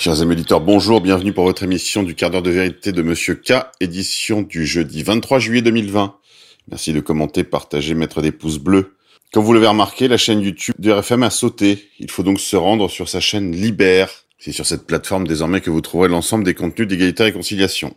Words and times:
Chers 0.00 0.22
amis 0.22 0.32
auditeurs, 0.32 0.62
bonjour, 0.62 1.02
bienvenue 1.02 1.34
pour 1.34 1.44
votre 1.44 1.62
émission 1.62 2.02
du 2.02 2.14
quart 2.14 2.30
d'heure 2.30 2.40
de 2.40 2.48
vérité 2.48 2.90
de 2.90 3.02
Monsieur 3.02 3.34
K, 3.34 3.66
édition 3.80 4.40
du 4.40 4.64
jeudi 4.64 5.02
23 5.02 5.38
juillet 5.38 5.60
2020. 5.60 6.16
Merci 6.70 6.94
de 6.94 7.00
commenter, 7.00 7.44
partager, 7.44 7.92
mettre 7.92 8.22
des 8.22 8.32
pouces 8.32 8.56
bleus. 8.56 8.96
Comme 9.30 9.44
vous 9.44 9.52
l'avez 9.52 9.66
remarqué, 9.66 10.08
la 10.08 10.16
chaîne 10.16 10.40
YouTube 10.40 10.74
du 10.78 10.90
RFM 10.90 11.22
a 11.22 11.28
sauté. 11.28 11.90
Il 11.98 12.10
faut 12.10 12.22
donc 12.22 12.40
se 12.40 12.56
rendre 12.56 12.88
sur 12.88 13.10
sa 13.10 13.20
chaîne 13.20 13.52
Libère. 13.52 14.08
C'est 14.38 14.52
sur 14.52 14.64
cette 14.64 14.86
plateforme 14.86 15.26
désormais 15.26 15.60
que 15.60 15.68
vous 15.68 15.82
trouverez 15.82 16.08
l'ensemble 16.08 16.44
des 16.44 16.54
contenus 16.54 16.88
d'égalité 16.88 17.24
et 17.24 17.26
réconciliation. 17.26 17.94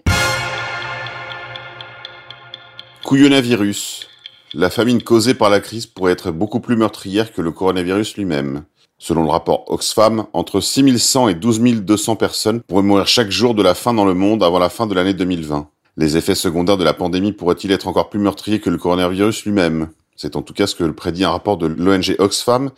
Couillonavirus. 3.05 4.09
La 4.53 4.69
famine 4.69 5.01
causée 5.01 5.35
par 5.35 5.49
la 5.49 5.61
crise 5.61 5.85
pourrait 5.85 6.11
être 6.11 6.31
beaucoup 6.31 6.59
plus 6.59 6.75
meurtrière 6.75 7.31
que 7.31 7.41
le 7.41 7.51
coronavirus 7.51 8.17
lui-même. 8.17 8.65
Selon 9.05 9.23
le 9.23 9.31
rapport 9.31 9.65
Oxfam, 9.67 10.27
entre 10.31 10.61
6100 10.61 11.27
et 11.27 11.33
12 11.33 11.59
200 11.59 12.15
personnes 12.15 12.61
pourraient 12.61 12.83
mourir 12.83 13.05
chaque 13.05 13.31
jour 13.31 13.53
de 13.53 13.61
la 13.61 13.75
faim 13.75 13.93
dans 13.93 14.05
le 14.05 14.13
monde 14.13 14.41
avant 14.41 14.59
la 14.59 14.69
fin 14.69 14.87
de 14.87 14.95
l'année 14.95 15.13
2020. 15.13 15.67
Les 15.97 16.15
effets 16.15 16.35
secondaires 16.35 16.77
de 16.77 16.85
la 16.85 16.93
pandémie 16.93 17.33
pourraient-ils 17.33 17.73
être 17.73 17.89
encore 17.89 18.09
plus 18.09 18.21
meurtriers 18.21 18.61
que 18.61 18.69
le 18.69 18.77
coronavirus 18.77 19.43
lui-même? 19.43 19.89
C'est 20.15 20.37
en 20.37 20.41
tout 20.41 20.53
cas 20.53 20.67
ce 20.67 20.75
que 20.75 20.85
prédit 20.85 21.25
un 21.25 21.31
rapport 21.31 21.57
de 21.57 21.67
l'ONG 21.67 22.15
Oxfam, 22.17 22.71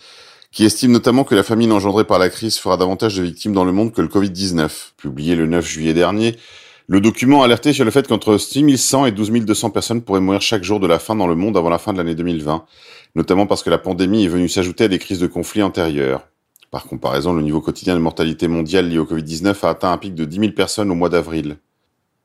qui 0.52 0.66
estime 0.66 0.94
notamment 0.94 1.26
que 1.26 1.36
la 1.36 1.44
famine 1.44 1.72
engendrée 1.72 2.06
par 2.06 2.18
la 2.18 2.30
crise 2.30 2.58
fera 2.58 2.76
davantage 2.76 3.18
de 3.18 3.22
victimes 3.22 3.54
dans 3.54 3.64
le 3.64 3.72
monde 3.72 3.94
que 3.94 4.02
le 4.02 4.08
Covid-19. 4.08 4.94
Publié 4.98 5.36
le 5.36 5.46
9 5.46 5.64
juillet 5.64 5.94
dernier, 5.94 6.38
le 6.88 7.02
document 7.02 7.42
alertait 7.42 7.74
sur 7.74 7.84
le 7.84 7.90
fait 7.90 8.08
qu'entre 8.08 8.38
6100 8.38 9.08
et 9.08 9.12
12 9.12 9.32
200 9.32 9.72
personnes 9.72 10.02
pourraient 10.02 10.22
mourir 10.22 10.42
chaque 10.42 10.64
jour 10.64 10.80
de 10.80 10.86
la 10.86 11.00
faim 11.00 11.16
dans 11.16 11.26
le 11.28 11.36
monde 11.36 11.58
avant 11.58 11.70
la 11.70 11.80
fin 11.80 11.94
de 11.94 11.98
l'année 11.98 12.14
2020, 12.14 12.66
notamment 13.16 13.48
parce 13.48 13.64
que 13.64 13.70
la 13.70 13.78
pandémie 13.78 14.26
est 14.26 14.30
venue 14.30 14.50
s'ajouter 14.50 14.84
à 14.86 14.88
des 14.88 15.00
crises 15.00 15.20
de 15.20 15.28
conflits 15.28 15.64
antérieures. 15.64 16.28
Par 16.72 16.86
comparaison, 16.86 17.34
le 17.34 17.42
niveau 17.42 17.62
quotidien 17.62 17.96
de 17.96 18.00
mortalité 18.00 18.48
mondiale 18.48 18.90
lié 18.90 18.98
au 18.98 19.06
Covid-19 19.06 19.66
a 19.66 19.70
atteint 19.70 19.92
un 19.92 19.98
pic 19.98 20.14
de 20.14 20.26
10 20.26 20.40
000 20.40 20.52
personnes 20.52 20.92
au 20.92 20.96
mois 20.96 21.10
d'avril. 21.10 21.58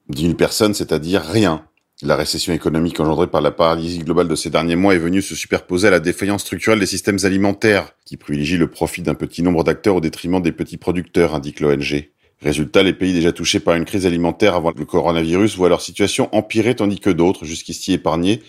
10 0.09 0.23
000 0.23 0.35
personnes, 0.35 0.75
c'est-à-dire 0.75 1.23
rien. 1.23 1.65
La 2.03 2.17
récession 2.17 2.53
économique 2.53 2.99
engendrée 2.99 3.27
par 3.27 3.43
la 3.43 3.51
paralysie 3.51 3.99
globale 3.99 4.27
de 4.27 4.35
ces 4.35 4.51
derniers 4.51 4.75
mois 4.75 4.95
est 4.95 4.99
venue 4.99 5.23
se 5.23 5.35
superposer 5.35 5.89
à 5.89 5.91
la 5.91 6.01
défaillance 6.01 6.41
structurelle 6.41 6.81
des 6.81 6.87
systèmes 6.87 7.19
alimentaires, 7.25 7.93
qui 8.07 8.17
privilégient 8.17 8.57
le 8.57 8.69
profit 8.69 9.03
d'un 9.03 9.15
petit 9.15 9.43
nombre 9.43 9.63
d'acteurs 9.65 9.97
au 9.97 10.01
détriment 10.01 10.41
des 10.41 10.51
petits 10.51 10.79
producteurs, 10.79 11.35
indique 11.35 11.61
l'ONG. 11.61 12.09
Résultat, 12.43 12.83
les 12.83 12.95
pays 12.95 13.13
déjà 13.13 13.33
touchés 13.33 13.61
par 13.61 13.75
une 13.75 13.85
crise 13.85 14.07
alimentaire 14.07 14.55
avant 14.55 14.73
le 14.75 14.85
coronavirus 14.87 15.57
voient 15.57 15.69
leur 15.69 15.83
situation 15.83 16.35
empirer 16.35 16.75
tandis 16.75 16.99
que 16.99 17.11
d'autres, 17.11 17.45
jusqu'ici 17.45 17.93
épargnés, 17.93 18.41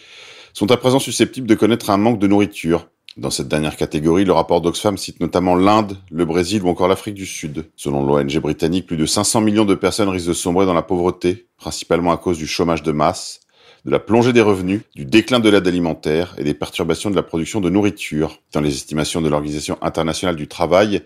sont 0.53 0.71
à 0.71 0.77
présent 0.77 0.99
susceptibles 0.99 1.47
de 1.47 1.55
connaître 1.55 1.89
un 1.89 1.97
manque 1.97 2.19
de 2.19 2.27
nourriture. 2.27 2.87
Dans 3.17 3.29
cette 3.29 3.49
dernière 3.49 3.75
catégorie, 3.75 4.23
le 4.23 4.31
rapport 4.31 4.61
d'Oxfam 4.61 4.97
cite 4.97 5.19
notamment 5.19 5.55
l'Inde, 5.55 5.97
le 6.09 6.23
Brésil 6.23 6.63
ou 6.63 6.69
encore 6.69 6.87
l'Afrique 6.87 7.15
du 7.15 7.25
Sud. 7.25 7.65
Selon 7.75 8.05
l'ONG 8.05 8.39
britannique, 8.39 8.87
plus 8.87 8.95
de 8.95 9.05
500 9.05 9.41
millions 9.41 9.65
de 9.65 9.75
personnes 9.75 10.07
risquent 10.07 10.29
de 10.29 10.33
sombrer 10.33 10.65
dans 10.65 10.73
la 10.73 10.81
pauvreté, 10.81 11.47
principalement 11.57 12.13
à 12.13 12.17
cause 12.17 12.37
du 12.37 12.47
chômage 12.47 12.83
de 12.83 12.93
masse, 12.93 13.41
de 13.83 13.91
la 13.91 13.99
plongée 13.99 14.31
des 14.31 14.41
revenus, 14.41 14.81
du 14.95 15.05
déclin 15.05 15.39
de 15.39 15.49
l'aide 15.49 15.67
alimentaire 15.67 16.35
et 16.37 16.43
des 16.45 16.53
perturbations 16.53 17.09
de 17.09 17.15
la 17.15 17.23
production 17.23 17.59
de 17.59 17.69
nourriture. 17.69 18.39
Dans 18.53 18.61
les 18.61 18.73
estimations 18.73 19.21
de 19.21 19.27
l'Organisation 19.27 19.77
internationale 19.81 20.37
du 20.37 20.47
travail, 20.47 21.01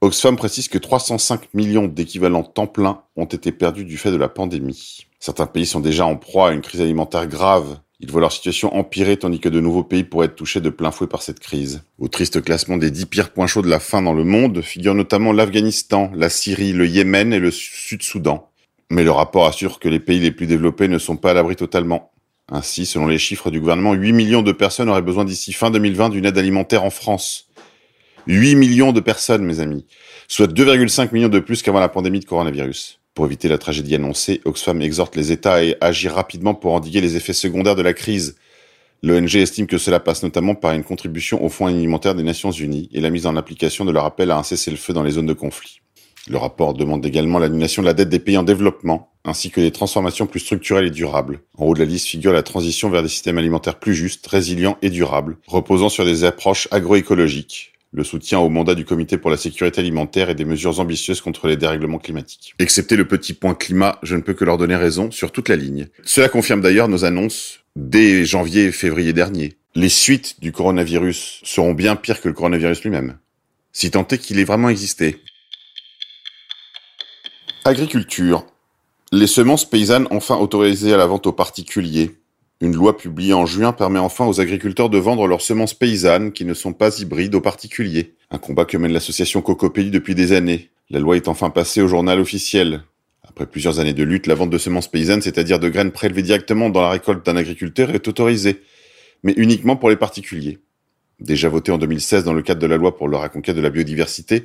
Oxfam 0.00 0.36
précise 0.36 0.68
que 0.68 0.78
305 0.78 1.52
millions 1.54 1.86
d'équivalents 1.86 2.42
temps 2.42 2.66
plein 2.66 3.02
ont 3.16 3.24
été 3.24 3.52
perdus 3.52 3.84
du 3.84 3.98
fait 3.98 4.10
de 4.10 4.16
la 4.16 4.28
pandémie. 4.28 5.06
Certains 5.18 5.46
pays 5.46 5.66
sont 5.66 5.80
déjà 5.80 6.06
en 6.06 6.16
proie 6.16 6.48
à 6.48 6.52
une 6.52 6.60
crise 6.60 6.80
alimentaire 6.80 7.26
grave. 7.26 7.78
Ils 8.00 8.10
voient 8.10 8.20
leur 8.20 8.32
situation 8.32 8.74
empirer 8.74 9.16
tandis 9.16 9.38
que 9.38 9.48
de 9.48 9.60
nouveaux 9.60 9.84
pays 9.84 10.04
pourraient 10.04 10.26
être 10.26 10.34
touchés 10.34 10.60
de 10.60 10.68
plein 10.68 10.90
fouet 10.90 11.06
par 11.06 11.22
cette 11.22 11.38
crise. 11.38 11.82
Au 11.98 12.08
triste 12.08 12.42
classement 12.42 12.76
des 12.76 12.90
10 12.90 13.06
pires 13.06 13.30
points 13.30 13.46
chauds 13.46 13.62
de 13.62 13.68
la 13.68 13.78
faim 13.78 14.02
dans 14.02 14.12
le 14.12 14.24
monde 14.24 14.62
figurent 14.62 14.94
notamment 14.94 15.32
l'Afghanistan, 15.32 16.10
la 16.14 16.28
Syrie, 16.28 16.72
le 16.72 16.86
Yémen 16.86 17.32
et 17.32 17.38
le 17.38 17.50
Sud-Soudan. 17.50 18.50
Mais 18.90 19.04
le 19.04 19.12
rapport 19.12 19.46
assure 19.46 19.78
que 19.78 19.88
les 19.88 20.00
pays 20.00 20.18
les 20.18 20.32
plus 20.32 20.46
développés 20.46 20.88
ne 20.88 20.98
sont 20.98 21.16
pas 21.16 21.30
à 21.30 21.34
l'abri 21.34 21.56
totalement. 21.56 22.10
Ainsi, 22.50 22.84
selon 22.84 23.06
les 23.06 23.18
chiffres 23.18 23.50
du 23.50 23.60
gouvernement, 23.60 23.94
8 23.94 24.12
millions 24.12 24.42
de 24.42 24.52
personnes 24.52 24.90
auraient 24.90 25.00
besoin 25.00 25.24
d'ici 25.24 25.52
fin 25.52 25.70
2020 25.70 26.10
d'une 26.10 26.26
aide 26.26 26.36
alimentaire 26.36 26.84
en 26.84 26.90
France. 26.90 27.48
8 28.26 28.56
millions 28.56 28.92
de 28.92 29.00
personnes, 29.00 29.44
mes 29.44 29.60
amis, 29.60 29.86
soit 30.28 30.52
2,5 30.52 31.12
millions 31.12 31.28
de 31.28 31.38
plus 31.38 31.62
qu'avant 31.62 31.80
la 31.80 31.88
pandémie 31.88 32.20
de 32.20 32.24
coronavirus. 32.24 33.00
Pour 33.14 33.26
éviter 33.26 33.46
la 33.46 33.58
tragédie 33.58 33.94
annoncée, 33.94 34.40
Oxfam 34.44 34.82
exhorte 34.82 35.14
les 35.14 35.30
États 35.30 35.58
à 35.58 35.86
agir 35.86 36.14
rapidement 36.14 36.52
pour 36.52 36.72
endiguer 36.72 37.00
les 37.00 37.14
effets 37.14 37.32
secondaires 37.32 37.76
de 37.76 37.82
la 37.82 37.92
crise. 37.92 38.34
L'ONG 39.04 39.36
estime 39.36 39.68
que 39.68 39.78
cela 39.78 40.00
passe 40.00 40.24
notamment 40.24 40.56
par 40.56 40.72
une 40.72 40.82
contribution 40.82 41.44
au 41.44 41.48
Fonds 41.48 41.66
alimentaire 41.66 42.16
des 42.16 42.24
Nations 42.24 42.50
Unies 42.50 42.88
et 42.92 43.00
la 43.00 43.10
mise 43.10 43.26
en 43.26 43.36
application 43.36 43.84
de 43.84 43.92
leur 43.92 44.04
appel 44.04 44.32
à 44.32 44.38
un 44.38 44.42
cessez-le-feu 44.42 44.92
dans 44.92 45.04
les 45.04 45.12
zones 45.12 45.26
de 45.26 45.32
conflit. 45.32 45.80
Le 46.26 46.38
rapport 46.38 46.74
demande 46.74 47.06
également 47.06 47.38
l'annulation 47.38 47.82
de 47.82 47.86
la 47.86 47.94
dette 47.94 48.08
des 48.08 48.18
pays 48.18 48.38
en 48.38 48.42
développement, 48.42 49.12
ainsi 49.24 49.50
que 49.50 49.60
des 49.60 49.70
transformations 49.70 50.26
plus 50.26 50.40
structurelles 50.40 50.86
et 50.86 50.90
durables. 50.90 51.40
En 51.56 51.66
haut 51.66 51.74
de 51.74 51.78
la 51.78 51.84
liste 51.84 52.08
figure 52.08 52.32
la 52.32 52.42
transition 52.42 52.90
vers 52.90 53.02
des 53.04 53.08
systèmes 53.08 53.38
alimentaires 53.38 53.78
plus 53.78 53.94
justes, 53.94 54.26
résilients 54.26 54.76
et 54.82 54.90
durables, 54.90 55.36
reposant 55.46 55.88
sur 55.88 56.04
des 56.04 56.24
approches 56.24 56.66
agroécologiques, 56.72 57.73
le 57.94 58.02
soutien 58.02 58.40
au 58.40 58.48
mandat 58.48 58.74
du 58.74 58.84
Comité 58.84 59.18
pour 59.18 59.30
la 59.30 59.36
sécurité 59.36 59.80
alimentaire 59.80 60.28
et 60.28 60.34
des 60.34 60.44
mesures 60.44 60.80
ambitieuses 60.80 61.20
contre 61.20 61.46
les 61.46 61.56
dérèglements 61.56 61.98
climatiques. 61.98 62.54
Excepté 62.58 62.96
le 62.96 63.06
petit 63.06 63.34
point 63.34 63.54
climat, 63.54 63.98
je 64.02 64.16
ne 64.16 64.20
peux 64.20 64.34
que 64.34 64.44
leur 64.44 64.58
donner 64.58 64.74
raison 64.74 65.12
sur 65.12 65.30
toute 65.30 65.48
la 65.48 65.54
ligne. 65.54 65.86
Cela 66.02 66.28
confirme 66.28 66.60
d'ailleurs 66.60 66.88
nos 66.88 67.04
annonces 67.04 67.60
dès 67.76 68.24
janvier 68.24 68.64
et 68.64 68.72
février 68.72 69.12
dernier. 69.12 69.54
Les 69.76 69.88
suites 69.88 70.40
du 70.40 70.50
coronavirus 70.50 71.40
seront 71.44 71.72
bien 71.72 71.94
pires 71.94 72.20
que 72.20 72.28
le 72.28 72.34
coronavirus 72.34 72.82
lui-même, 72.82 73.18
si 73.72 73.92
tant 73.92 74.06
est 74.08 74.18
qu'il 74.18 74.40
ait 74.40 74.44
vraiment 74.44 74.68
existé. 74.68 75.20
Agriculture. 77.64 78.44
Les 79.12 79.28
semences 79.28 79.68
paysannes 79.68 80.08
enfin 80.10 80.36
autorisées 80.36 80.92
à 80.92 80.96
la 80.96 81.06
vente 81.06 81.28
aux 81.28 81.32
particuliers. 81.32 82.16
Une 82.60 82.74
loi 82.74 82.96
publiée 82.96 83.34
en 83.34 83.46
juin 83.46 83.72
permet 83.72 83.98
enfin 83.98 84.26
aux 84.26 84.40
agriculteurs 84.40 84.88
de 84.88 84.98
vendre 84.98 85.26
leurs 85.26 85.40
semences 85.40 85.74
paysannes 85.74 86.32
qui 86.32 86.44
ne 86.44 86.54
sont 86.54 86.72
pas 86.72 86.98
hybrides 87.00 87.34
aux 87.34 87.40
particuliers. 87.40 88.14
Un 88.30 88.38
combat 88.38 88.64
que 88.64 88.76
mène 88.76 88.92
l'association 88.92 89.42
Cocopélie 89.42 89.90
depuis 89.90 90.14
des 90.14 90.32
années. 90.32 90.70
La 90.88 91.00
loi 91.00 91.16
est 91.16 91.28
enfin 91.28 91.50
passée 91.50 91.82
au 91.82 91.88
journal 91.88 92.20
officiel. 92.20 92.82
Après 93.26 93.46
plusieurs 93.46 93.80
années 93.80 93.92
de 93.92 94.04
lutte, 94.04 94.26
la 94.28 94.36
vente 94.36 94.50
de 94.50 94.58
semences 94.58 94.88
paysannes, 94.88 95.22
c'est-à-dire 95.22 95.58
de 95.58 95.68
graines 95.68 95.90
prélevées 95.90 96.22
directement 96.22 96.70
dans 96.70 96.82
la 96.82 96.90
récolte 96.90 97.26
d'un 97.26 97.36
agriculteur, 97.36 97.90
est 97.90 98.06
autorisée, 98.06 98.62
mais 99.24 99.34
uniquement 99.36 99.76
pour 99.76 99.90
les 99.90 99.96
particuliers. 99.96 100.58
Déjà 101.20 101.48
votée 101.48 101.72
en 101.72 101.78
2016 101.78 102.24
dans 102.24 102.32
le 102.32 102.42
cadre 102.42 102.60
de 102.60 102.66
la 102.66 102.76
loi 102.76 102.96
pour 102.96 103.08
la 103.08 103.18
reconquête 103.18 103.56
de 103.56 103.60
la 103.60 103.70
biodiversité, 103.70 104.44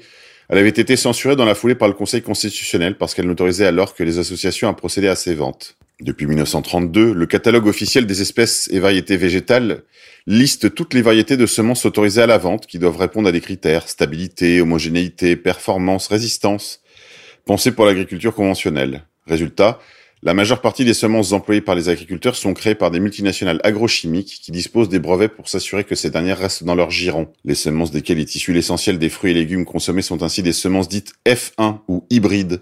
elle 0.49 0.57
avait 0.57 0.69
été 0.69 0.95
censurée 0.95 1.35
dans 1.35 1.45
la 1.45 1.55
foulée 1.55 1.75
par 1.75 1.87
le 1.87 1.93
Conseil 1.93 2.23
constitutionnel 2.23 2.97
parce 2.97 3.13
qu'elle 3.13 3.27
n'autorisait 3.27 3.67
alors 3.67 3.93
que 3.93 4.03
les 4.03 4.17
associations 4.17 4.67
à 4.67 4.73
procéder 4.73 5.07
à 5.07 5.15
ces 5.15 5.35
ventes. 5.35 5.77
Depuis 6.01 6.27
1932, 6.27 7.11
le 7.11 7.25
catalogue 7.25 7.67
officiel 7.67 8.05
des 8.05 8.21
espèces 8.21 8.69
et 8.71 8.79
variétés 8.79 9.17
végétales 9.17 9.83
liste 10.27 10.73
toutes 10.73 10.93
les 10.93 11.01
variétés 11.01 11.35
de 11.35 11.45
semences 11.45 11.85
autorisées 11.85 12.21
à 12.21 12.27
la 12.27 12.37
vente 12.37 12.67
qui 12.67 12.79
doivent 12.79 12.95
répondre 12.95 13.27
à 13.27 13.33
des 13.33 13.41
critères 13.41 13.89
stabilité, 13.89 14.61
homogénéité, 14.61 15.35
performance, 15.35 16.07
résistance, 16.07 16.81
pensés 17.43 17.73
pour 17.73 17.85
l'agriculture 17.85 18.33
conventionnelle. 18.33 19.03
Résultat, 19.27 19.77
la 20.23 20.33
majeure 20.33 20.61
partie 20.61 20.85
des 20.85 20.93
semences 20.93 21.33
employées 21.33 21.59
par 21.59 21.75
les 21.75 21.89
agriculteurs 21.89 22.37
sont 22.37 22.53
créées 22.53 22.75
par 22.75 22.91
des 22.91 23.01
multinationales 23.01 23.59
agrochimiques 23.65 24.39
qui 24.41 24.51
disposent 24.51 24.89
des 24.89 24.99
brevets 24.99 25.33
pour 25.33 25.49
s'assurer 25.49 25.83
que 25.83 25.95
ces 25.95 26.09
dernières 26.09 26.39
restent 26.39 26.63
dans 26.63 26.75
leur 26.75 26.91
giron. 26.91 27.27
Les 27.43 27.55
semences 27.55 27.91
desquelles 27.91 28.19
est 28.19 28.35
issu 28.35 28.53
l'essentiel 28.53 28.99
des 28.99 29.09
fruits 29.09 29.31
et 29.31 29.33
légumes 29.33 29.65
consommés 29.65 30.01
sont 30.01 30.23
ainsi 30.23 30.43
des 30.43 30.53
semences 30.53 30.87
dites 30.87 31.13
F1 31.25 31.79
ou 31.89 32.05
hybrides, 32.09 32.61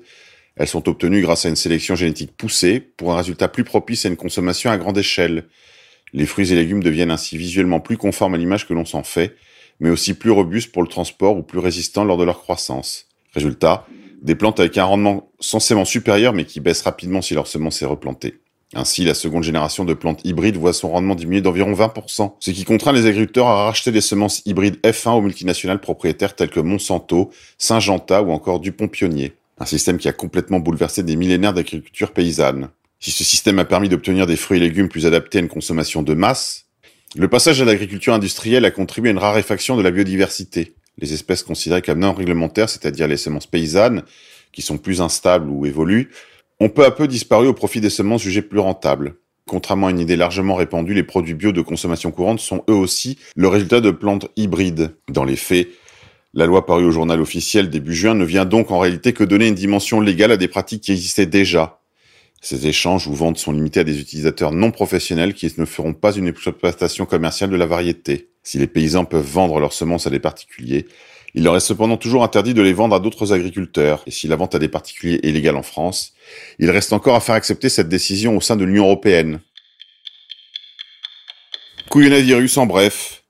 elles 0.57 0.68
sont 0.68 0.90
obtenues 0.90 1.22
grâce 1.22 1.45
à 1.45 1.50
une 1.50 1.56
sélection 1.56 1.95
génétique 1.95 2.35
poussée 2.35 2.79
pour 2.79 3.13
un 3.13 3.18
résultat 3.18 3.47
plus 3.47 3.63
propice 3.63 4.06
à 4.06 4.09
une 4.09 4.15
consommation 4.15 4.71
à 4.71 4.77
grande 4.77 4.98
échelle. 4.98 5.45
Les 6.13 6.25
fruits 6.25 6.51
et 6.51 6.56
légumes 6.56 6.81
deviennent 6.81 7.12
ainsi 7.12 7.38
visuellement 7.38 7.80
plus 7.80 7.98
conformes 7.98 8.33
à 8.33 8.38
l'image 8.38 8.68
que 8.68 8.74
l'on 8.74 8.86
s'en 8.86 9.04
fait, 9.04 9.36
mais 9.80 9.89
aussi 9.89 10.13
plus 10.13 10.31
robustes 10.31 10.71
pour 10.71 10.81
le 10.81 10.88
transport 10.88 11.38
ou 11.38 11.44
plus 11.44 11.59
résistants 11.59 12.06
lors 12.06 12.18
de 12.18 12.24
leur 12.24 12.39
croissance. 12.39 13.07
Résultat, 13.33 13.86
des 14.21 14.36
plantes 14.36 14.59
avec 14.59 14.77
un 14.77 14.86
rendement 14.86 15.30
censément 15.39 15.86
supérieur 15.86 16.33
mais 16.33 16.45
qui 16.45 16.60
baissent 16.60 16.81
rapidement 16.81 17.21
si 17.21 17.36
leur 17.36 17.45
semence 17.45 17.81
est 17.81 17.86
replantée. 17.86 18.39
Ainsi, 18.74 19.06
la 19.06 19.13
seconde 19.13 19.44
génération 19.44 19.86
de 19.86 19.94
plantes 19.94 20.19
hybrides 20.25 20.57
voit 20.57 20.74
son 20.74 20.89
rendement 20.89 21.15
diminuer 21.15 21.42
d'environ 21.42 21.71
20%, 21.71 22.33
ce 22.39 22.51
qui 22.51 22.65
contraint 22.65 22.92
les 22.92 23.06
agriculteurs 23.06 23.48
à 23.48 23.65
racheter 23.65 23.92
des 23.92 24.01
semences 24.01 24.42
hybrides 24.45 24.77
F1 24.83 25.12
aux 25.12 25.21
multinationales 25.21 25.80
propriétaires 25.80 26.36
telles 26.36 26.50
que 26.50 26.60
Monsanto, 26.60 27.30
Syngenta 27.57 28.21
ou 28.24 28.31
encore 28.31 28.60
Dupont 28.60 28.89
Pionnier. 28.89 29.36
Un 29.59 29.65
système 29.65 29.98
qui 29.98 30.07
a 30.07 30.13
complètement 30.13 30.59
bouleversé 30.59 31.04
des 31.04 31.15
millénaires 31.15 31.54
d'agriculture 31.54 32.12
paysanne. 32.12 32.69
Si 33.00 33.12
ce 33.12 33.24
système 33.24 33.59
a 33.59 33.65
permis 33.65 33.89
d'obtenir 33.89 34.27
des 34.27 34.36
fruits 34.36 34.57
et 34.57 34.62
légumes 34.62 34.89
plus 34.89 35.06
adaptés 35.06 35.39
à 35.39 35.42
une 35.42 35.48
consommation 35.48 36.04
de 36.04 36.13
masse, 36.13 36.65
le 37.15 37.27
passage 37.27 37.62
à 37.62 37.65
l'agriculture 37.65 38.13
industrielle 38.13 38.65
a 38.65 38.71
contribué 38.71 39.09
à 39.09 39.13
une 39.13 39.18
raréfaction 39.18 39.77
de 39.77 39.81
la 39.81 39.92
biodiversité. 39.92 40.75
Les 41.00 41.13
espèces 41.13 41.44
considérées 41.44 41.81
comme 41.81 42.00
non 42.00 42.13
réglementaires, 42.13 42.69
c'est-à-dire 42.69 43.07
les 43.07 43.18
semences 43.18 43.48
paysannes, 43.48 44.04
qui 44.51 44.62
sont 44.62 44.77
plus 44.77 45.01
instables 45.01 45.50
ou 45.50 45.65
évoluent, 45.65 46.10
ont 46.60 46.69
peu 46.69 46.86
à 46.86 46.92
peu 46.92 47.07
disparu 47.07 47.48
au 47.48 47.53
profit 47.53 47.81
des 47.81 47.89
semences 47.89 48.24
jugées 48.24 48.42
plus 48.42 48.60
rentables. 48.60 49.15
Contrairement 49.48 49.88
à 49.88 49.92
une 49.92 50.00
idée 50.00 50.15
largement 50.15 50.56
répandue, 50.56 50.94
les 50.94 51.03
produits 51.03 51.33
bio 51.33 51.51
de 51.51 51.62
consommation 51.62 52.12
courante 52.12 52.39
sont 52.39 52.63
eux 52.69 52.74
aussi 52.74 53.18
le 53.36 53.48
résultat 53.48 53.80
de 53.80 53.92
plantes 53.92 54.27
hybrides. 54.36 54.95
Dans 55.10 55.24
les 55.24 55.38
faits, 55.38 55.69
La 56.33 56.45
loi 56.45 56.65
parue 56.65 56.85
au 56.85 56.91
journal 56.91 57.21
officiel 57.21 57.69
début 57.69 57.95
juin 57.95 58.13
ne 58.13 58.25
vient 58.25 58.45
donc 58.45 58.71
en 58.71 58.79
réalité 58.79 59.13
que 59.13 59.24
donner 59.24 59.47
une 59.47 59.56
dimension 59.56 60.01
légale 60.01 60.31
à 60.31 60.38
des 60.38 60.47
pratiques 60.47 60.83
qui 60.83 60.91
existaient 60.91 61.25
déjà. 61.25 61.81
Ces 62.41 62.68
échanges 62.68 63.07
ou 63.07 63.13
ventes 63.13 63.38
sont 63.38 63.51
limités 63.51 63.79
à 63.79 63.83
des 63.83 64.00
utilisateurs 64.00 64.51
non 64.51 64.71
professionnels 64.71 65.33
qui 65.33 65.51
ne 65.57 65.65
feront 65.65 65.94
pas 65.94 66.13
une 66.13 66.27
exploitation 66.27 67.06
commerciale 67.06 67.50
de 67.50 67.56
la 67.56 67.65
variété. 67.65 68.29
Si 68.44 68.57
les 68.57 68.68
paysans 68.68 69.06
peuvent 69.06 69.25
vendre 69.25 69.59
leurs 69.59 69.74
semences 69.74 70.06
à 70.06 70.09
des 70.09 70.19
particuliers, 70.19 70.85
il 71.33 71.44
leur 71.44 71.56
est 71.56 71.62
cependant 71.62 71.97
toujours 71.97 72.24
interdit 72.24 72.53
de 72.53 72.62
les 72.62 72.74
vendre 72.74 72.95
à 72.95 73.00
d'autres 73.00 73.33
agriculteurs, 73.33 74.01
et 74.07 74.12
si 74.12 74.27
la 74.27 74.35
vente 74.35 74.56
à 74.56 74.59
des 74.59 74.69
particuliers 74.69 75.19
est 75.24 75.31
légale 75.31 75.56
en 75.56 75.63
France, 75.63 76.13
il 76.57 76.69
reste 76.69 76.94
encore 76.94 77.15
à 77.15 77.19
faire 77.19 77.35
accepter 77.35 77.69
cette 77.69 77.89
décision 77.89 78.38
au 78.38 78.41
sein 78.41 78.56
de 78.56 78.63
l'Union 78.63 78.85
européenne. 78.85 79.39
En 82.57 82.65
bref. 82.65 83.24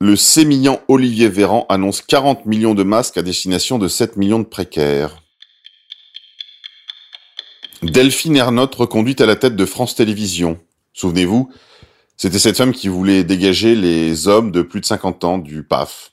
Le 0.00 0.14
sémillant 0.14 0.82
Olivier 0.88 1.28
Véran 1.28 1.64
annonce 1.70 2.02
40 2.02 2.44
millions 2.44 2.74
de 2.74 2.82
masques 2.82 3.16
à 3.16 3.22
destination 3.22 3.78
de 3.78 3.88
7 3.88 4.16
millions 4.16 4.38
de 4.38 4.44
précaires. 4.44 5.22
Delphine 7.82 8.36
Ernotte 8.36 8.74
reconduite 8.74 9.22
à 9.22 9.26
la 9.26 9.36
tête 9.36 9.56
de 9.56 9.64
France 9.64 9.94
Télévisions. 9.94 10.60
Souvenez-vous, 10.92 11.50
c'était 12.18 12.38
cette 12.38 12.58
femme 12.58 12.72
qui 12.72 12.88
voulait 12.88 13.24
dégager 13.24 13.74
les 13.74 14.28
hommes 14.28 14.50
de 14.50 14.60
plus 14.60 14.80
de 14.80 14.86
50 14.86 15.24
ans 15.24 15.38
du 15.38 15.62
PAF. 15.62 16.12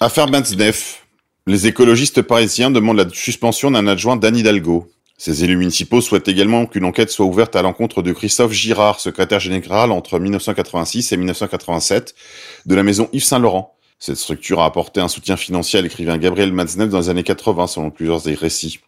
Affaire 0.00 0.26
Benznef. 0.26 1.06
Les 1.46 1.66
écologistes 1.68 2.22
parisiens 2.22 2.70
demandent 2.70 2.96
la 2.96 3.08
suspension 3.10 3.70
d'un 3.70 3.86
adjoint 3.86 4.16
d'Anne 4.16 4.36
Hidalgo. 4.36 4.90
Ces 5.24 5.42
élus 5.42 5.56
municipaux 5.56 6.02
souhaitent 6.02 6.28
également 6.28 6.66
qu'une 6.66 6.84
enquête 6.84 7.08
soit 7.08 7.24
ouverte 7.24 7.56
à 7.56 7.62
l'encontre 7.62 8.02
de 8.02 8.12
Christophe 8.12 8.52
Girard, 8.52 9.00
secrétaire 9.00 9.40
général 9.40 9.90
entre 9.90 10.18
1986 10.18 11.12
et 11.12 11.16
1987 11.16 12.14
de 12.66 12.74
la 12.74 12.82
maison 12.82 13.08
Yves 13.14 13.24
Saint-Laurent. 13.24 13.74
Cette 13.98 14.18
structure 14.18 14.60
a 14.60 14.66
apporté 14.66 15.00
un 15.00 15.08
soutien 15.08 15.38
financier 15.38 15.78
à 15.78 15.82
l'écrivain 15.82 16.18
Gabriel 16.18 16.52
Matzneff 16.52 16.90
dans 16.90 16.98
les 16.98 17.08
années 17.08 17.22
80 17.22 17.68
selon 17.68 17.90
plusieurs 17.90 18.20
des 18.20 18.34
récits. 18.34 18.80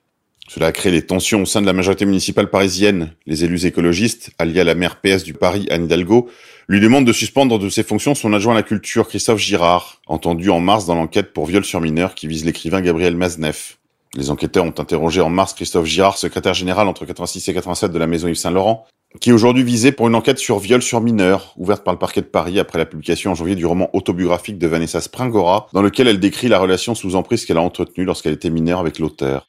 Cela 0.46 0.66
a 0.66 0.72
créé 0.72 0.92
des 0.92 1.06
tensions 1.06 1.40
au 1.40 1.46
sein 1.46 1.62
de 1.62 1.66
la 1.66 1.72
majorité 1.72 2.04
municipale 2.04 2.50
parisienne. 2.50 3.14
Les 3.24 3.42
élus 3.42 3.64
écologistes, 3.64 4.32
alliés 4.38 4.60
à 4.60 4.64
la 4.64 4.74
maire 4.74 5.00
PS 5.00 5.24
du 5.24 5.32
Paris, 5.32 5.66
Anne 5.70 5.86
Hidalgo, 5.86 6.28
lui 6.68 6.80
demandent 6.80 7.06
de 7.06 7.14
suspendre 7.14 7.58
de 7.58 7.70
ses 7.70 7.82
fonctions 7.82 8.14
son 8.14 8.34
adjoint 8.34 8.52
à 8.52 8.56
la 8.56 8.62
culture, 8.62 9.08
Christophe 9.08 9.40
Girard, 9.40 10.02
entendu 10.06 10.50
en 10.50 10.60
mars 10.60 10.84
dans 10.84 10.96
l'enquête 10.96 11.32
pour 11.32 11.46
viol 11.46 11.64
sur 11.64 11.80
mineur 11.80 12.14
qui 12.14 12.26
vise 12.26 12.44
l'écrivain 12.44 12.82
Gabriel 12.82 13.16
Mazneff. 13.16 13.75
Les 14.16 14.30
enquêteurs 14.30 14.64
ont 14.64 14.74
interrogé 14.78 15.20
en 15.20 15.28
mars 15.28 15.52
Christophe 15.52 15.84
Girard, 15.84 16.16
secrétaire 16.16 16.54
général 16.54 16.88
entre 16.88 17.04
86 17.04 17.50
et 17.50 17.54
87 17.54 17.92
de 17.92 17.98
la 17.98 18.06
maison 18.06 18.28
Yves 18.28 18.36
Saint-Laurent, 18.36 18.86
qui 19.20 19.28
est 19.28 19.32
aujourd'hui 19.34 19.62
visé 19.62 19.92
pour 19.92 20.08
une 20.08 20.14
enquête 20.14 20.38
sur 20.38 20.58
viol 20.58 20.80
sur 20.80 21.02
mineur, 21.02 21.52
ouverte 21.58 21.84
par 21.84 21.92
le 21.92 21.98
parquet 21.98 22.22
de 22.22 22.26
Paris 22.26 22.58
après 22.58 22.78
la 22.78 22.86
publication 22.86 23.32
en 23.32 23.34
janvier 23.34 23.56
du 23.56 23.66
roman 23.66 23.90
autobiographique 23.92 24.56
de 24.58 24.66
Vanessa 24.66 25.02
Springora, 25.02 25.68
dans 25.74 25.82
lequel 25.82 26.08
elle 26.08 26.18
décrit 26.18 26.48
la 26.48 26.58
relation 26.58 26.94
sous 26.94 27.14
emprise 27.14 27.44
qu'elle 27.44 27.58
a 27.58 27.62
entretenue 27.62 28.06
lorsqu'elle 28.06 28.32
était 28.32 28.48
mineure 28.48 28.80
avec 28.80 28.98
l'auteur. 28.98 29.48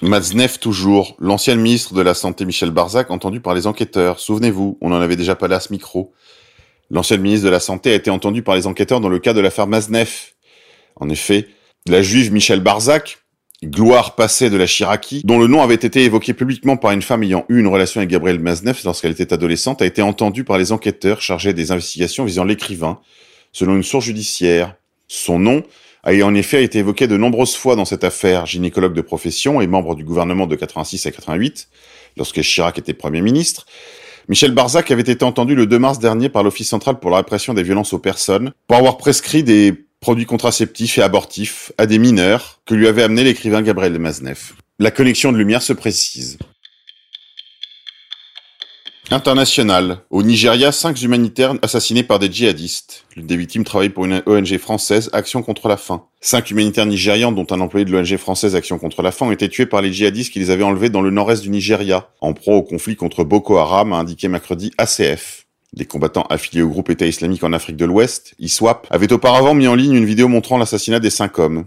Matzneff 0.00 0.60
toujours, 0.60 1.16
l'ancien 1.18 1.56
ministre 1.56 1.92
de 1.92 2.02
la 2.02 2.14
Santé 2.14 2.44
Michel 2.44 2.70
Barzac, 2.70 3.10
entendu 3.10 3.40
par 3.40 3.54
les 3.54 3.66
enquêteurs. 3.66 4.20
Souvenez-vous, 4.20 4.78
on 4.80 4.92
en 4.92 5.00
avait 5.00 5.16
déjà 5.16 5.34
parlé 5.34 5.56
à 5.56 5.60
ce 5.60 5.72
micro. 5.72 6.12
L'ancien 6.88 7.16
ministre 7.16 7.46
de 7.46 7.50
la 7.50 7.60
Santé 7.60 7.90
a 7.90 7.94
été 7.94 8.10
entendu 8.10 8.42
par 8.42 8.54
les 8.54 8.68
enquêteurs 8.68 9.00
dans 9.00 9.08
le 9.08 9.18
cas 9.18 9.32
de 9.32 9.40
l'affaire 9.40 9.66
Matzneff. 9.66 10.34
En 10.96 11.08
effet, 11.08 11.48
la 11.88 12.02
juive 12.02 12.32
Michel 12.32 12.60
Barzac, 12.60 13.18
gloire 13.64 14.14
passée 14.14 14.50
de 14.50 14.56
la 14.56 14.66
Chiraki, 14.66 15.22
dont 15.24 15.38
le 15.38 15.46
nom 15.46 15.62
avait 15.62 15.74
été 15.74 16.04
évoqué 16.04 16.32
publiquement 16.32 16.76
par 16.76 16.92
une 16.92 17.02
femme 17.02 17.22
ayant 17.22 17.44
eu 17.48 17.58
une 17.60 17.66
relation 17.66 18.00
avec 18.00 18.10
Gabriel 18.10 18.38
Matzneff 18.38 18.84
lorsqu'elle 18.84 19.12
était 19.12 19.32
adolescente, 19.32 19.82
a 19.82 19.86
été 19.86 20.02
entendue 20.02 20.44
par 20.44 20.58
les 20.58 20.72
enquêteurs 20.72 21.20
chargés 21.20 21.52
des 21.52 21.72
investigations 21.72 22.24
visant 22.24 22.44
l'écrivain, 22.44 23.00
selon 23.52 23.74
une 23.74 23.82
source 23.82 24.04
judiciaire. 24.04 24.76
Son 25.08 25.38
nom 25.38 25.62
a 26.04 26.12
en 26.22 26.34
effet 26.34 26.64
été 26.64 26.78
évoqué 26.78 27.06
de 27.06 27.16
nombreuses 27.16 27.54
fois 27.54 27.76
dans 27.76 27.84
cette 27.84 28.04
affaire, 28.04 28.46
gynécologue 28.46 28.94
de 28.94 29.02
profession 29.02 29.60
et 29.60 29.66
membre 29.66 29.94
du 29.94 30.04
gouvernement 30.04 30.46
de 30.46 30.56
86 30.56 31.06
à 31.06 31.10
88, 31.10 31.68
lorsque 32.16 32.40
Chirac 32.40 32.78
était 32.78 32.94
Premier 32.94 33.22
ministre. 33.22 33.66
Michel 34.28 34.52
Barzac 34.52 34.90
avait 34.90 35.02
été 35.02 35.24
entendu 35.24 35.54
le 35.54 35.66
2 35.66 35.78
mars 35.78 35.98
dernier 35.98 36.28
par 36.28 36.44
l'Office 36.44 36.68
central 36.68 37.00
pour 37.00 37.10
la 37.10 37.18
répression 37.18 37.54
des 37.54 37.62
violences 37.64 37.92
aux 37.92 37.98
personnes 37.98 38.52
pour 38.68 38.76
avoir 38.76 38.96
prescrit 38.96 39.42
des 39.42 39.84
produits 40.02 40.26
contraceptifs 40.26 40.98
et 40.98 41.02
abortifs 41.02 41.72
à 41.78 41.86
des 41.86 41.98
mineurs 41.98 42.60
que 42.66 42.74
lui 42.74 42.88
avait 42.88 43.04
amené 43.04 43.24
l'écrivain 43.24 43.62
Gabriel 43.62 43.98
Mazneff. 43.98 44.54
La 44.78 44.90
connexion 44.90 45.32
de 45.32 45.38
lumière 45.38 45.62
se 45.62 45.72
précise. 45.72 46.38
International. 49.10 49.98
Au 50.10 50.22
Nigeria, 50.22 50.72
cinq 50.72 51.00
humanitaires 51.02 51.54
assassinés 51.62 52.02
par 52.02 52.18
des 52.18 52.32
djihadistes. 52.32 53.04
L'une 53.14 53.26
des 53.26 53.36
victimes 53.36 53.62
travaille 53.62 53.90
pour 53.90 54.06
une 54.06 54.22
ONG 54.26 54.58
française, 54.58 55.08
Action 55.12 55.42
contre 55.42 55.68
la 55.68 55.76
faim. 55.76 56.04
Cinq 56.20 56.50
humanitaires 56.50 56.86
nigérians, 56.86 57.30
dont 57.30 57.46
un 57.50 57.60
employé 57.60 57.84
de 57.84 57.92
l'ONG 57.92 58.16
française 58.16 58.56
Action 58.56 58.78
contre 58.78 59.02
la 59.02 59.12
faim, 59.12 59.26
ont 59.26 59.32
été 59.32 59.48
tués 59.48 59.66
par 59.66 59.82
les 59.82 59.92
djihadistes 59.92 60.32
qui 60.32 60.38
les 60.38 60.50
avaient 60.50 60.64
enlevés 60.64 60.88
dans 60.88 61.02
le 61.02 61.10
nord-est 61.10 61.42
du 61.42 61.50
Nigeria, 61.50 62.08
en 62.20 62.32
proie 62.32 62.56
au 62.56 62.62
conflit 62.62 62.96
contre 62.96 63.22
Boko 63.22 63.58
Haram, 63.58 63.92
a 63.92 63.96
indiqué 63.96 64.28
mercredi 64.28 64.72
ACF. 64.78 65.46
Les 65.74 65.86
combattants 65.86 66.26
affiliés 66.28 66.60
au 66.60 66.68
groupe 66.68 66.90
État 66.90 67.06
islamique 67.06 67.44
en 67.44 67.54
Afrique 67.54 67.78
de 67.78 67.86
l'Ouest, 67.86 68.34
ISWAP, 68.38 68.86
avaient 68.90 69.12
auparavant 69.12 69.54
mis 69.54 69.68
en 69.68 69.74
ligne 69.74 69.94
une 69.94 70.04
vidéo 70.04 70.28
montrant 70.28 70.58
l'assassinat 70.58 71.00
des 71.00 71.08
cinq 71.08 71.38
hommes. 71.38 71.64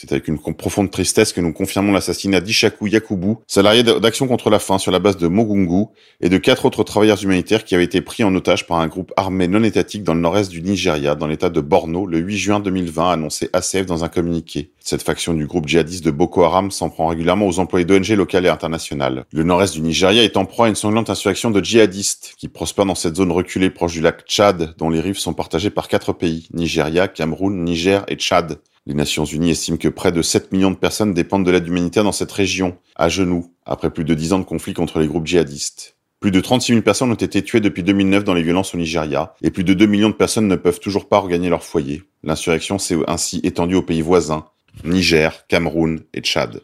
C'est 0.00 0.12
avec 0.12 0.28
une 0.28 0.38
profonde 0.38 0.92
tristesse 0.92 1.32
que 1.32 1.40
nous 1.40 1.52
confirmons 1.52 1.90
l'assassinat 1.90 2.40
d'Ishaku 2.40 2.86
Yakubu, 2.86 3.34
salarié 3.48 3.82
d'Action 3.82 4.28
contre 4.28 4.48
la 4.48 4.60
faim 4.60 4.78
sur 4.78 4.92
la 4.92 5.00
base 5.00 5.16
de 5.16 5.26
Mogungu, 5.26 5.86
et 6.20 6.28
de 6.28 6.38
quatre 6.38 6.66
autres 6.66 6.84
travailleurs 6.84 7.20
humanitaires 7.20 7.64
qui 7.64 7.74
avaient 7.74 7.82
été 7.82 8.00
pris 8.00 8.22
en 8.22 8.32
otage 8.36 8.64
par 8.68 8.78
un 8.78 8.86
groupe 8.86 9.12
armé 9.16 9.48
non 9.48 9.64
étatique 9.64 10.04
dans 10.04 10.14
le 10.14 10.20
nord-est 10.20 10.50
du 10.50 10.62
Nigeria, 10.62 11.16
dans 11.16 11.26
l'état 11.26 11.50
de 11.50 11.60
Borno, 11.60 12.06
le 12.06 12.18
8 12.18 12.36
juin 12.36 12.60
2020, 12.60 13.08
a 13.08 13.12
annoncé 13.14 13.50
ACF 13.52 13.86
dans 13.86 14.04
un 14.04 14.08
communiqué. 14.08 14.70
Cette 14.90 15.02
faction 15.02 15.34
du 15.34 15.46
groupe 15.46 15.68
djihadiste 15.68 16.02
de 16.02 16.10
Boko 16.10 16.44
Haram 16.44 16.70
s'en 16.70 16.88
prend 16.88 17.08
régulièrement 17.08 17.46
aux 17.46 17.58
employés 17.58 17.84
d'ONG 17.84 18.08
locales 18.08 18.46
et 18.46 18.48
internationales. 18.48 19.26
Le 19.34 19.42
nord-est 19.42 19.74
du 19.74 19.82
Nigeria 19.82 20.24
est 20.24 20.38
en 20.38 20.46
proie 20.46 20.64
à 20.64 20.68
une 20.70 20.76
sanglante 20.76 21.10
insurrection 21.10 21.50
de 21.50 21.62
djihadistes 21.62 22.32
qui 22.38 22.48
prospèrent 22.48 22.86
dans 22.86 22.94
cette 22.94 23.16
zone 23.16 23.30
reculée 23.30 23.68
proche 23.68 23.92
du 23.92 24.00
lac 24.00 24.22
Tchad, 24.26 24.74
dont 24.78 24.88
les 24.88 25.02
rives 25.02 25.18
sont 25.18 25.34
partagées 25.34 25.68
par 25.68 25.88
quatre 25.88 26.14
pays, 26.14 26.48
Nigeria, 26.54 27.06
Cameroun, 27.06 27.64
Niger 27.64 28.06
et 28.08 28.16
Tchad. 28.16 28.60
Les 28.86 28.94
Nations 28.94 29.26
Unies 29.26 29.50
estiment 29.50 29.76
que 29.76 29.88
près 29.88 30.10
de 30.10 30.22
7 30.22 30.52
millions 30.52 30.70
de 30.70 30.76
personnes 30.76 31.12
dépendent 31.12 31.44
de 31.44 31.50
l'aide 31.50 31.68
humanitaire 31.68 32.04
dans 32.04 32.10
cette 32.10 32.32
région, 32.32 32.78
à 32.96 33.10
genoux, 33.10 33.52
après 33.66 33.90
plus 33.90 34.04
de 34.04 34.14
10 34.14 34.32
ans 34.32 34.38
de 34.38 34.44
conflit 34.44 34.72
contre 34.72 35.00
les 35.00 35.06
groupes 35.06 35.26
djihadistes. 35.26 35.96
Plus 36.18 36.30
de 36.30 36.40
36 36.40 36.72
000 36.72 36.82
personnes 36.82 37.12
ont 37.12 37.14
été 37.14 37.42
tuées 37.42 37.60
depuis 37.60 37.82
2009 37.82 38.24
dans 38.24 38.32
les 38.32 38.42
violences 38.42 38.74
au 38.74 38.78
Nigeria, 38.78 39.34
et 39.42 39.50
plus 39.50 39.64
de 39.64 39.74
2 39.74 39.84
millions 39.84 40.08
de 40.08 40.14
personnes 40.14 40.48
ne 40.48 40.56
peuvent 40.56 40.80
toujours 40.80 41.10
pas 41.10 41.18
regagner 41.18 41.50
leur 41.50 41.62
foyer. 41.62 42.04
L'insurrection 42.24 42.78
s'est 42.78 42.96
ainsi 43.06 43.40
étendue 43.44 43.74
aux 43.74 43.82
pays 43.82 44.00
voisins, 44.00 44.46
Niger, 44.84 45.46
Cameroun 45.48 46.00
et 46.14 46.20
Tchad. 46.20 46.62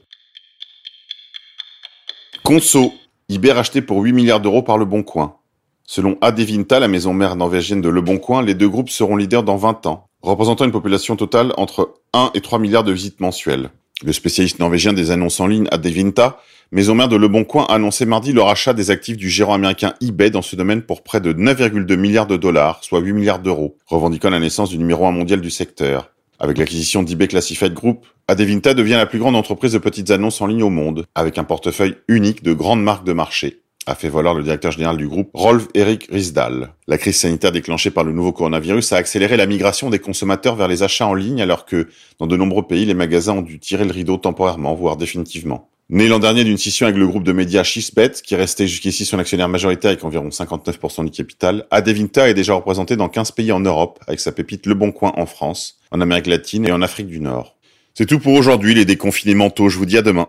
Conso, 2.42 2.92
Iber 3.28 3.58
acheté 3.58 3.82
pour 3.82 4.02
8 4.02 4.12
milliards 4.12 4.40
d'euros 4.40 4.62
par 4.62 4.78
Le 4.78 4.84
Bon 4.84 5.02
Coin. 5.02 5.36
Selon 5.84 6.18
Adevinta, 6.20 6.80
la 6.80 6.88
maison 6.88 7.12
mère 7.12 7.36
norvégienne 7.36 7.80
de 7.80 7.88
Le 7.88 8.00
Bon 8.00 8.18
Coin, 8.18 8.42
les 8.42 8.54
deux 8.54 8.68
groupes 8.68 8.90
seront 8.90 9.16
leaders 9.16 9.42
dans 9.42 9.56
20 9.56 9.86
ans 9.86 10.08
représentant 10.24 10.64
une 10.64 10.72
population 10.72 11.16
totale 11.16 11.52
entre 11.56 11.94
1 12.12 12.30
et 12.34 12.40
3 12.40 12.58
milliards 12.58 12.84
de 12.84 12.92
visites 12.92 13.20
mensuelles. 13.20 13.70
Le 14.04 14.12
spécialiste 14.12 14.58
norvégien 14.58 14.92
des 14.92 15.10
annonces 15.10 15.38
en 15.40 15.46
ligne 15.46 15.68
Adevinta, 15.70 16.40
maison 16.72 16.94
mère 16.94 17.08
de 17.08 17.16
Le 17.16 17.28
Bon 17.28 17.44
Coin, 17.44 17.66
a 17.68 17.74
annoncé 17.74 18.06
mardi 18.06 18.32
le 18.32 18.42
rachat 18.42 18.72
des 18.72 18.90
actifs 18.90 19.16
du 19.16 19.30
gérant 19.30 19.54
américain 19.54 19.94
eBay 20.00 20.30
dans 20.30 20.42
ce 20.42 20.56
domaine 20.56 20.82
pour 20.82 21.02
près 21.02 21.20
de 21.20 21.32
9,2 21.32 21.96
milliards 21.96 22.26
de 22.26 22.36
dollars, 22.36 22.82
soit 22.82 23.00
8 23.00 23.12
milliards 23.12 23.38
d'euros, 23.38 23.76
revendiquant 23.86 24.30
la 24.30 24.40
naissance 24.40 24.70
du 24.70 24.78
numéro 24.78 25.06
1 25.06 25.12
mondial 25.12 25.40
du 25.40 25.50
secteur. 25.50 26.10
Avec 26.38 26.58
l'acquisition 26.58 27.02
d'eBay 27.02 27.28
Classified 27.28 27.74
Group, 27.74 28.06
Adevinta 28.28 28.74
devient 28.74 28.92
la 28.92 29.06
plus 29.06 29.18
grande 29.18 29.36
entreprise 29.36 29.72
de 29.72 29.78
petites 29.78 30.10
annonces 30.10 30.40
en 30.40 30.46
ligne 30.46 30.62
au 30.62 30.70
monde, 30.70 31.06
avec 31.14 31.38
un 31.38 31.44
portefeuille 31.44 31.96
unique 32.08 32.42
de 32.42 32.52
grandes 32.52 32.82
marques 32.82 33.04
de 33.04 33.12
marché 33.12 33.64
a 33.86 33.94
fait 33.94 34.08
valoir 34.08 34.34
le 34.34 34.42
directeur 34.42 34.72
général 34.72 34.96
du 34.96 35.08
groupe, 35.08 35.30
Rolf 35.34 35.68
Erik 35.74 36.08
Riesdahl. 36.10 36.72
La 36.88 36.98
crise 36.98 37.18
sanitaire 37.18 37.52
déclenchée 37.52 37.90
par 37.90 38.04
le 38.04 38.12
nouveau 38.12 38.32
coronavirus 38.32 38.92
a 38.92 38.96
accéléré 38.96 39.36
la 39.36 39.46
migration 39.46 39.90
des 39.90 39.98
consommateurs 39.98 40.56
vers 40.56 40.68
les 40.68 40.82
achats 40.82 41.06
en 41.06 41.14
ligne 41.14 41.42
alors 41.42 41.66
que, 41.66 41.88
dans 42.18 42.26
de 42.26 42.36
nombreux 42.36 42.66
pays, 42.66 42.86
les 42.86 42.94
magasins 42.94 43.34
ont 43.34 43.42
dû 43.42 43.58
tirer 43.58 43.84
le 43.84 43.92
rideau 43.92 44.16
temporairement, 44.16 44.74
voire 44.74 44.96
définitivement. 44.96 45.68
Né 45.90 46.08
l'an 46.08 46.18
dernier 46.18 46.44
d'une 46.44 46.56
scission 46.56 46.86
avec 46.86 46.98
le 46.98 47.06
groupe 47.06 47.24
de 47.24 47.32
médias 47.32 47.62
Schisbet, 47.62 48.12
qui 48.24 48.34
restait 48.36 48.66
jusqu'ici 48.66 49.04
son 49.04 49.18
actionnaire 49.18 49.50
majoritaire 49.50 49.90
avec 49.90 50.02
environ 50.02 50.30
59% 50.30 51.04
du 51.04 51.10
capital, 51.10 51.66
Adevinta 51.70 52.30
est 52.30 52.34
déjà 52.34 52.54
représenté 52.54 52.96
dans 52.96 53.10
15 53.10 53.32
pays 53.32 53.52
en 53.52 53.60
Europe, 53.60 54.00
avec 54.06 54.18
sa 54.18 54.32
pépite 54.32 54.64
Le 54.64 54.72
Bon 54.72 54.92
Coin 54.92 55.12
en 55.16 55.26
France, 55.26 55.78
en 55.90 56.00
Amérique 56.00 56.26
latine 56.26 56.66
et 56.66 56.72
en 56.72 56.80
Afrique 56.80 57.08
du 57.08 57.20
Nord. 57.20 57.58
C'est 57.92 58.06
tout 58.06 58.18
pour 58.18 58.32
aujourd'hui, 58.32 58.74
les 58.74 58.86
déconfinés 58.86 59.34
mentaux, 59.34 59.68
je 59.68 59.76
vous 59.76 59.84
dis 59.84 59.98
à 59.98 60.02
demain. 60.02 60.26